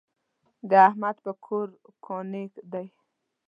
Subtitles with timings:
[0.69, 1.67] د احمد پر کور
[2.05, 2.87] کاڼی دی.